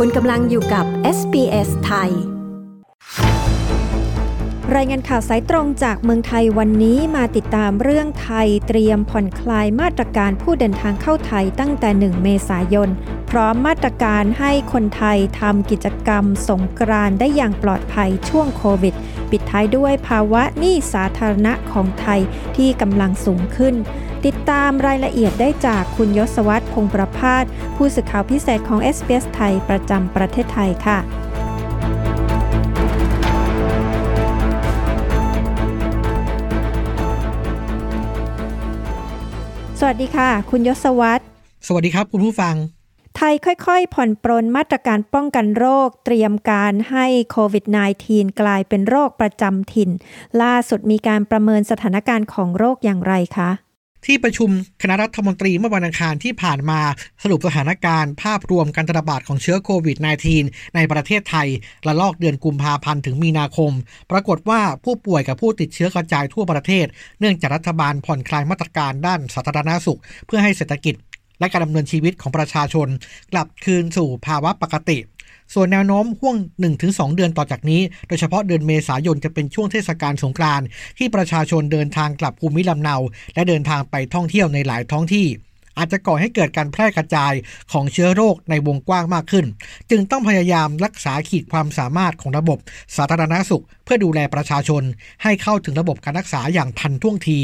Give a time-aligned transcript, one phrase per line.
[0.00, 0.86] คุณกำลังอยู่กับ
[1.18, 2.10] SBS ไทย
[4.74, 12.90] รายงานข่าวสายตรงจากเมืองไทยวันนี้มาติดตามเรื่องไทยเตรียมผ่อนคลายมาตรการผู้เดินทางเข้าไทยตั้งแต่ 1 เมษายน
[13.30, 18.94] พร้อมมาตรการให้คนไทยทำกิจกรรมสงกรานได้อย่างปลอดภัยช่วงโควิด
[19.30, 22.20] ปิดท้ายด้วยภาวะหนี้สาธารณะของไทย
[22.56, 23.74] ที่กำลังสูงขึ้น
[24.26, 27.44] ติดตามรายละเอียดได้จากคุณยศวัตรพงประพาส
[27.76, 30.98] ผู้สื่อข่าวพิเศษของ SBS ไทยประจำประเทศไทยค่ะ
[39.80, 41.22] สวัสดีค่ะ คุณยศวัตร
[41.66, 42.54] สวัสดีครับ คุณผู้ฟัง
[43.16, 47.64] ไทยค่อยๆ ผ่อนปรนมาตรการป้องกันโรค เตรียมการให้โควิด
[48.02, 49.90] -19 กลายเป็นโรคประจำถิ่น
[50.42, 53.50] ล่าสุดมีการประเมินสถานการณ์ของโรคอย่างไรคะ
[54.06, 54.50] ที่ประชุม
[54.82, 56.80] คณะรัฐมนตรีเมื่อวันอังคารที่ผ่านมา
[57.22, 59.96] สรุปสถานการณ์ภาพรวมการระบาดของเชื้อโควิด
[60.36, 61.48] -19 ในประเทศไทย
[61.86, 63.72] ระลอกเดือนกุมภาพันธ์ถึงมีนาคม
[64.10, 66.86] ปรากฏว่าผู้ป่วยกับผู้ติดเชื้อกระจายทั่วประเทศ
[67.20, 70.94] เนื่องจากรัฐบาลผ่อนคลายมาตรการด้านสาธารณาสุข เพื่อให้เศรษฐกิจ
[71.40, 72.88] และการดำเนินชีวิตของประชาชน
[73.32, 74.98] กลับคืนสู่ภาวะปกติ
[75.54, 76.36] ส่วนแนวโน้มห่วง
[76.76, 80.66] 1-2 เดือนต่อจากนี้ โดยเฉพาะเดือนเมษายนจะเป็นช่วงเทศกาลสงกรานต์
[80.98, 82.96] ที่ประชาชนเดินทางกลับภูมิลำเนา
[83.34, 85.26] และเดินทางไปท่องเที่ยวในหลายท้องที่
[85.78, 87.32] อาจจะก่อให้เกิดการแพร่กระจาย
[87.72, 89.46] ของเชื้อโรคในวงกว้างมากขึ้น
[89.90, 92.58] จึงต้องพยายามรักษาขีดความสามารถของระบบ
[92.96, 94.82] สาธารณสุข เพื่อดูแลประชาชน
[95.22, 97.38] ให้เข้าถึงระบบการรักษาอย่างทันท่วงที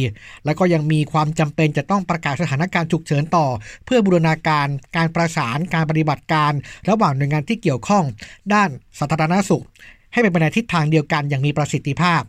[0.44, 3.46] และก็ยังมีความจำเป็นจะต้องประกาศสถานการณ์ฉุกเฉินต่อ
[3.84, 6.52] เพื่อบูรณาการการประสานการปฏิบัติการ
[6.88, 8.04] ระหว่างหน่วยงานที่เกี่ยวข้อง
[8.52, 9.64] ด้านสาธารณสุข
[10.12, 12.22] ให้เป็นไปในทิศทางเดียวกันอย่างมีประสิทธิภาพ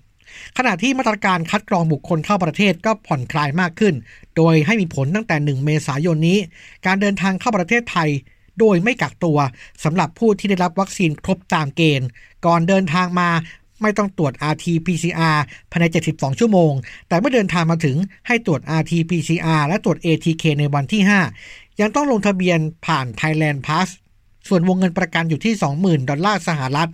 [0.58, 3.94] ขณะที่มาตรการคัดกรองบุคคลเข้าประเทศก็ผ่อนคลายมากขึ้น
[4.38, 6.40] โดยให้มีผลตั้งแต่ 1 เมษายนนี้
[6.86, 8.10] การเดินทางเข้าประเทศไทย
[8.60, 9.38] โดยไม่กักตัว
[9.84, 12.08] สำหรับผู้ที่ได้รับวัคซีนครบตามเกณฑ์
[12.46, 13.30] ก่อนเดินทางมา
[13.82, 15.38] ไม่ต้องตรวจ RT-PCR
[15.72, 16.74] ภายใน 72 ชั่วโมง
[17.08, 21.02] แต่เมื่อเดินทางมาถึงให้ตรวจ RT-PCR และตรวจ ATK ในวันที่
[21.42, 23.90] 5 ยังต้องลงทะเบียนผ่าน Thailand Pass
[24.48, 26.90] ส่วนวงเงินประกันอยู่ที่ 20,000 ดอลลาร์สหรัฐ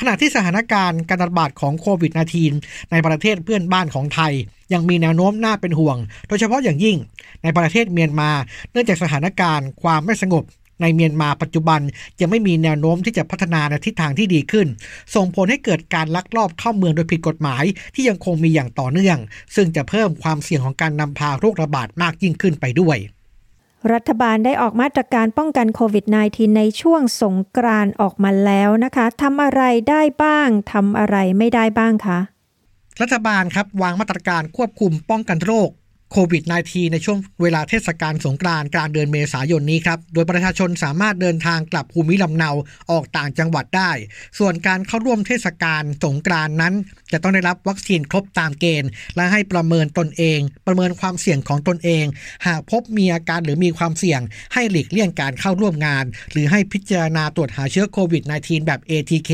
[0.00, 2.12] ขณะที่สถานการณ์การระบาดของโควิด
[2.52, 4.32] -19 ในประเทศเพื่อนบ้านของไทย
[4.72, 5.96] ยังมีแนวโน้มน่าเป็นห่วง
[6.28, 6.96] โดยเฉพาะอย่างยิ่ง
[7.42, 8.30] ในประเทศเมียนมา
[8.70, 10.44] เนื่องจากสถานการณ์ความไม่สงบ
[10.80, 11.80] ในเมียนมาปัจจุบัน
[12.20, 14.66] ยังไม่มีแนวโน้มที่จะพัฒนาในทิศทางที่ดีขึ้น
[15.14, 17.64] ส่งผลให้เกิดการลักลอบเข้าเมืองโดยผิดกฎหมาย
[17.94, 19.18] ที่ยังคงมีอย่างต่อเนื่อง
[19.54, 22.98] ซึ่งจะเพิ่มความเสี่ยงของการนำพาโรคระบาดมากยิ่งขึ้นไปด้วย
[23.92, 32.18] รัฐบาลได้ออกมาตรการป้องกันโควิด -19 ในช่วงสงกรานออกมาแล้วนะคะทำอะไรได้บ้างทำอะไรไม่ได้บ้างคะ
[33.00, 35.70] รัฐบาลครับวางมาตรการควบคุมป้องกันโรค
[36.12, 42.50] โควิด -19 ในช่วงเวลาเทศกาลสงกรานต์กลางเดือนเมษายนนี้ครับ โดยประชาชนสามารถเดินทางกลับภูมิลำเนา
[42.90, 43.90] ออกต่างจังหวัดได้
[44.38, 46.74] ส่วนการเข้าร่วมเทศกาลสงกรานต์นั้น
[47.12, 52.04] จะต้องได้รับวัคซีนครบตามเกณฑ์ และให้ประเมินตนเอง ประเมินความเสี่ยงของตนเอง
[52.46, 54.20] หากพบมีอาการหรือมีความเสี่ยง
[54.54, 59.30] ให้หลีกเลี่ยงการเข้าร่วมงาน หรือให้พิจารณาตรวจหาเชื้อโควิด -19 แบบ ATK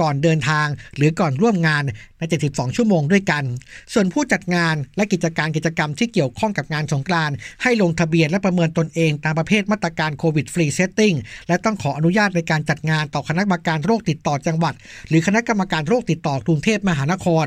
[0.00, 0.66] ก่อนเดินทาง
[0.96, 1.84] หรือก่อนร่วมงาน
[2.18, 2.22] ใน
[2.52, 3.44] 72 ชั่วโมงด้วยกัน
[3.92, 11.14] ส่วนผู้จัดงานและกิจการกิจกรรมที่เกี่ยวข้องกับงานสงกรานต์ให้ลงทะเบียนและประเมินตนเอง ตามประเภทมาตรการ COVID Free Setting
[11.48, 14.74] และต้องขออนุญาตในการจัดงานต่อคณะกรรมการโรคติดต่อจังหวัด
[15.08, 17.46] หรือคณะกรรมการโรคติดต่อกรุงเทพมหานคร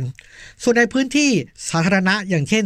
[0.64, 1.32] ส่วนในพื้นที่
[1.70, 2.66] สาธารณะอย่างเช่น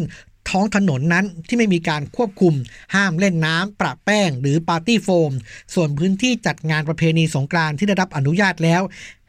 [0.49, 2.53] ท้องถนนนั้นที่ไม่มีการควบคุม
[2.95, 5.31] ห้ามเล่นน้ำประแป้ง หรือปาร์ตี้โฟม
[5.73, 8.81] ส่วนพื้นที่จัดงานประเพณีสงกรานต์ที่ได้รับอนุญาตแล้ว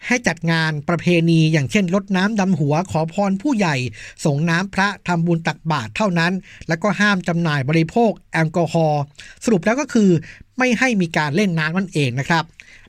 [0.07, 3.77] ให้จัดงานประเพณีอย่างเช่นลดน้ำดำหัวขอพรผู้ใหญ่
[4.25, 6.33] ส่งน้ำพระทำบุญตักบาตรเท่านั้น
[6.69, 9.03] แล้วก็ห้ามจำหน่ายบริโภคแอลกอฮอล์
[9.45, 10.11] สรุปแล้วก็คือ
[10.59, 12.45] ไม่ให้มีการเล่นน้ำนั่นเองนะครับ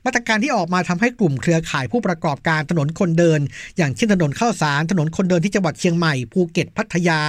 [0.06, 3.40] มาตรการที่ออกมาทำให้กลุ่มเครือข่ายผู้ประกอบการถนนคนเดิน
[3.76, 7.20] อย่างเช่นถนนข้าวสาร ถนนคนเดินที่จังหวัดเชียงใหม่ภูเก็ตพัทยา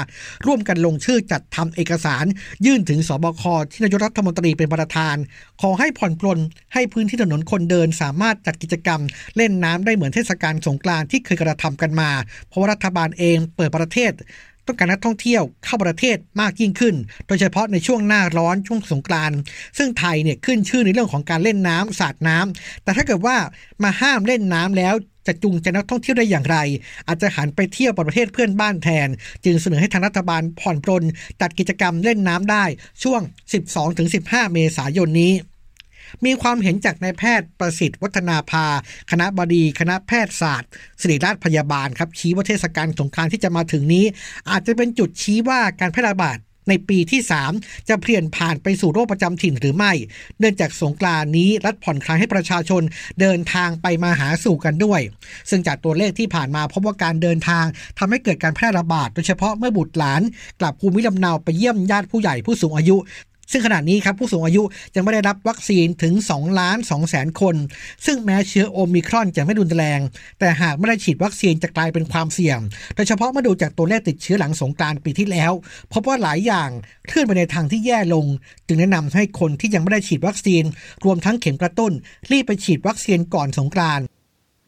[0.46, 2.26] ร่วมกันลงชื่อจัดทำเอกสาร
[2.66, 5.16] ยื่นถึงสบคที่นายกรัฐมนตรีเป็นประธาน
[5.62, 6.40] ขอให้ผ่อนปลน
[6.74, 9.02] ให้พื้นที่ถนนคนเดิน สามารถจัดกิจกรรม
[9.36, 12.10] เล่นน้ำได้เหมือนเทศกาลสงกรานต์ที่เคยกระทำกันมา
[12.48, 14.12] เพราะว่ารัฐบาลเองเปิดประเทศ
[14.68, 16.96] ต้องการนักท่องเที่ยวเข้าประเทศมากยิ่งขึ้น
[17.28, 19.38] โดยเฉพาะในช่วงหน้าร้อนช่วงสงกรานต์
[19.78, 23.38] ซึ่งไทยเนี่ยขึ้นชื่อในเรื่องของการเล่นน้ำสาดน้ำแต่ถ้าเกิดว่า
[23.84, 24.96] มาห้ามเล่นน้ำแล้ว
[25.28, 26.58] จะจูงใจนักท่องเที่ยวได้อย่างไร
[27.08, 29.08] อาจจะหันไปเที่ยวประเทศเพื่อนบ้านแทน
[29.46, 31.04] จึงเสนอให้ทางรัฐบาลผ่อนปรน
[31.42, 32.64] จัดกิจกรรมเล่นน้ำได้
[33.04, 33.22] ช่วง
[33.88, 35.34] 12-15 เมษายนนี้
[36.26, 38.66] มีความเห็นจากนายแพทย์ประสิทธิ์วัฒนาภา
[39.12, 40.70] คณะบดีคณะแพทยศาสตร์
[41.02, 44.06] ศิริราชพยาบาลครับชี้ว่าเทศกาลสงกรานต์ที่จะมาถึงนี้
[44.50, 46.40] อาจจะเป็นจุดชี้ว่าการแพร่ระบาด
[46.70, 47.22] ในปีที่
[47.56, 49.94] 3 จะเปลี่ยนผ่านไปสู่โรคประจำถิ่นหรือไม่
[50.40, 52.82] เนื่องจากสงกรานนี้รัฐผ่อนคลายให้ประชาชน
[53.22, 55.02] เดินทางไปมาหาสู่กันด้วย
[55.50, 57.66] ซึ่งจากตัวเลขที่ผ่านมาพบว่าการเดินทาง
[57.98, 60.22] ทำให้เกิดการแพร่ระบาด โดยเฉพาะเมื่อบุตรหลาน
[60.60, 62.98] กลับภูมิลำเนาไปเยี่ยมญาติผู้ใหญ่ผู้สูงอายุ
[63.52, 64.64] ซึ่งขณะนี้ครับผู้สูงอายุ
[64.96, 67.56] ยังไม่ได้รับวัคซีนถึง 2 ล้าน2แสนคน
[68.06, 70.00] ซึ่งแม้เชื้อโอมิครอนจะไม่รุนแรง
[70.40, 72.60] แต่หากไม่ได้ฉีดวัคซีนจะกลายเป็นความเสี่ยง
[72.96, 75.52] โดยเฉพาะเมื่อดูจากตัวเลขติดเชื้อหลังสงกรานต์ปีที่แล้ว
[75.94, 76.70] พบว่าหลายอย่าง
[77.08, 78.26] เคลื่อนไปในทางที่แย่ลง
[78.68, 80.64] จึงแนะนำให้คนที่ยังไม่ได้ฉีดวัคซีน
[81.06, 81.92] รวมทั้งเข็มกระตุ้น
[82.32, 84.06] รีบไปฉีดวัคซีนก่อนสงกรานต์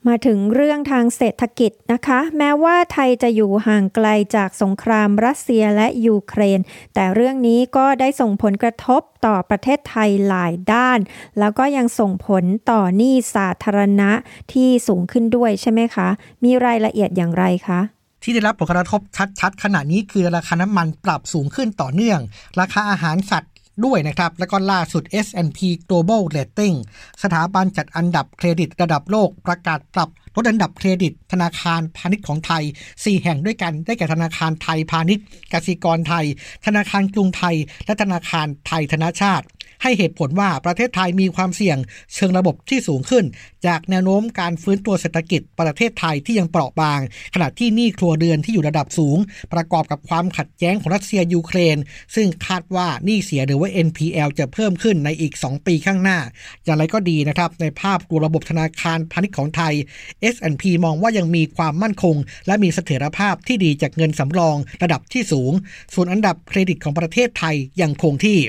[0.08, 6.60] มาถึงเรื่องทางเศรษฐกิจนะคะ แม้ว่าไทยจะอยู่ห่างไกลจากสงครามรัสเซียและยูเครน
[6.94, 11.00] แต่เรื่องนี้ก็ได้ส่งผลกระทบต่อประเทศไทยหลายด้าน
[11.40, 14.12] แล้วก็ยังส่งผลต่อหนี้สาธารณะ
[14.54, 16.08] ที่สูงขึ้นด้วยใช่ไหมคะ
[16.44, 17.80] มีรายละเอียดอย่างไรคะ
[18.24, 19.02] ที่ได้รับผลกระทบ
[19.40, 22.20] ชัดๆขณะนี้คือราคาน้ำมันปรับสูงขึ้นต่อเนื่อง
[22.60, 23.52] ราคาอาหารสัตว์
[23.86, 26.76] ด้วยนะครับ และก็ล่าสุด S&P Global Rating
[27.24, 32.64] สถาบันจัดอันดับเครดิตระดับโลกประกาศปรับลดอันดับเครดิตธนาคารพาณิชย์ของไทย
[32.94, 36.26] 4 แห่งด้วยกันได้แก่ธนาคารไทยพาณิชย์กสิกรไทย
[36.66, 37.56] ธนาคารกรุงไทย
[37.86, 39.46] และธนาคารไทยธนาชาติ
[39.84, 41.78] ให้เหตุผลว่าประเทศไทยมีความเสี่ยง
[42.16, 43.26] เชิงระบบที่สูงขึ้น
[43.68, 47.00] จากแนวโน้มการฟื้นตัวเศรษฐกิจประเทศไทยที่ยังเปราะบาง
[47.34, 49.18] ขณะที่หนี้ครัวเรือนที่อยู่ระดับสูง
[49.54, 51.78] ประกอบกับความขัดแย้งของรัสเซียยูเครน
[52.16, 56.18] ซึ่งคาดว่าหนี้เสียหรือว่า NPL จะเพิ่มขึ้นในอีก 2 ปีข้างหน้า
[56.64, 59.74] อย่างไรก็ดีนะครับ ในภาพรวมระบบธนาคารพาณิชย์ของไทย
[60.34, 62.16] S&P มองว่ายังมีความมั่นคง
[62.48, 65.52] และมีเสถียรภาพที่ดีจากเงินสำรองระดับที่สูง
[65.94, 68.40] ส่วนอันดับเครดิตของประเทศไทยยังคงที่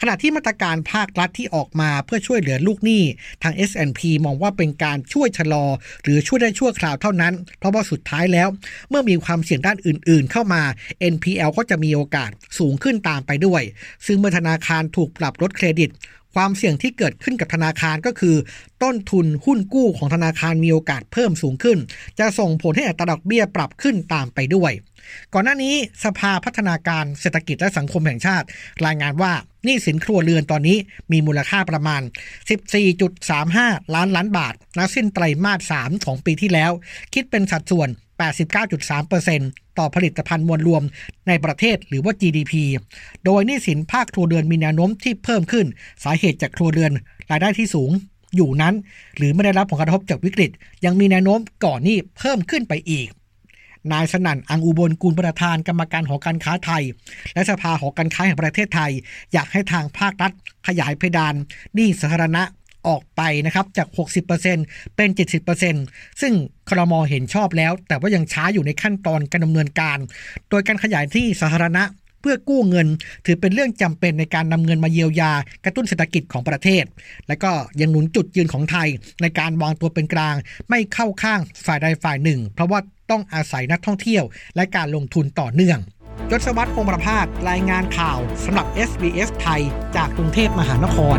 [0.00, 3.02] ขณะที่มาตรการภาครัฐที่ออกมาเพื่อช่วยเหลือลูกหนี้
[3.42, 5.66] ทาง S&P มองว่าเป็นการช่วยชะลอ
[6.02, 8.48] หรือช่วยได้ชั่วคราวเท่านั้น เพราะว่าสุดท้ายแล้ว
[8.88, 10.62] เมื่อมีความเสี่ยงด้านอื่น ๆ เข้ามา
[11.12, 13.62] NPL ก็จะมีโอกาสสูงขึ้นตามไปด้วย
[14.06, 15.90] ซึ่งเมื่อธนาคารถูกปรับลดเครดิต
[16.36, 18.36] ความเสี่ยงที่เกิดขึ้นกับธนาคารก็คือ
[18.82, 21.78] ต้นทุนหุ้นกู้ของธนาคารมีโอกาสเพิ่มสูงขึ้น
[22.18, 24.72] จะส่งผลให้อัตราดอกเบี้ยปรับขึ้นตามไปด้วย
[25.34, 28.46] ก่อนหน้านี้สภาพัฒนาการเศรษฐกิจและสังคมแห่งชาติ
[28.86, 29.32] รายงานว่า
[29.64, 30.78] หนี้สินครัวเรือนตอนนี้
[31.12, 32.02] มีมูลค่าประมาณ
[32.98, 36.70] 14.35 ล้านล้านบาทณสิ้นไตรมาส 3 ของปีที่แล้ว
[37.14, 37.88] คิดเป็นสัดส่วน
[38.62, 40.82] 89.3%ต่อผลิตภัณฑ์มวลรวม
[41.28, 42.52] ในประเทศหรือว่า GDP
[43.24, 45.66] โดยหนี้สินภาคครัวเรือนมีแนวโน้มที่เพิ่มขึ้น
[46.04, 46.92] สาเหตุจากครัวเรือน
[47.30, 47.90] รายได้ที่สูง
[48.36, 48.74] อยู่นั้น
[49.16, 50.50] หรือไม่ได้รับผลกระทบจากวิกฤต
[50.84, 53.08] ยังมีแนวโน้มก่อนหนี้เพิ่มขึ้นไปอีก
[53.92, 56.82] นายสนั่นอังอุบลกุลประธานกรรมการหอการค้าไทย
[57.34, 58.92] และสภาหอการค้าแห่งประเทศไทย
[59.32, 60.32] อยากให้ทางภาครัฐ
[60.66, 61.34] ขยายเพดาน
[61.74, 62.42] หนี้สาธารณะ
[62.88, 63.88] ออกไปนะครับจาก
[64.42, 65.08] 60%เป็น
[65.64, 66.34] 70%ซึ่ง
[66.68, 69.98] ครมเห็นชอบแล้ว แต่ว่ายังช้าอยู่ในขั้นตอนการดำเนินการ
[70.50, 71.84] โดยการขยายที่สาธารณะ
[72.20, 72.88] เพื่อกู้เงิน
[73.26, 75.32] ถือเป็นเรื่องจำเป็นในการนำเงินมาเยียวยา
[75.64, 76.84] กระตุ้นเศรษฐกิจของประเทศ
[77.28, 77.50] และก็
[77.80, 78.88] ยังหนุนจุดยืนของไทย
[79.22, 80.34] ในการวางตัวเป็นกลาง
[80.70, 82.80] ไม่เข้าข้างฝ่ายใดฝ่ายหนึ่ง เพราะว่า
[83.12, 84.24] ต้องอาศัยนักท่องเที่ยว
[84.56, 85.78] และการลงทุนต่อเนื่อง
[86.30, 89.62] ยศวัตรคงประพาสรายงานข่าวสำหรับ SBS ไทย
[89.96, 91.18] จากกรุงเทพมหานคร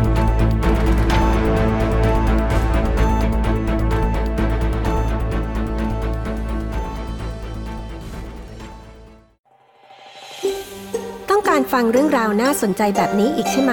[11.30, 13.72] ต้องการฟังเรื่องราวน่าสนใจแบบนี้อีกใช่ไหม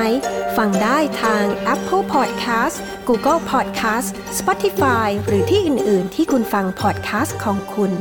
[0.58, 1.44] ฟังได้ทาง
[1.74, 2.76] Apple Podcast
[3.08, 4.08] Google Podcast
[4.40, 7.94] Spotify หรือที่อื่น ๆ ที่คุณฟัง podcast ของคุณ